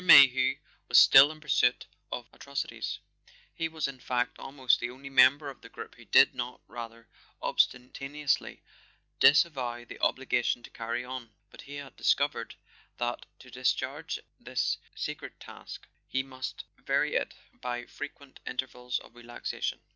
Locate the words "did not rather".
6.05-7.07